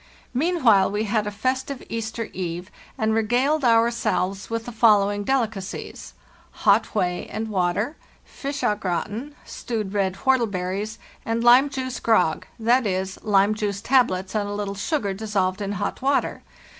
[0.33, 6.15] Meanwhile we had a festive Easter eve and regaled ourselves with the following delicacies:
[6.65, 13.19] hot whey and water, fish az gratin, stewed red whortleberries, and lime juice grog (2.c.,
[13.21, 16.41] lime juice tablets and a little sugar dissolved in hot water).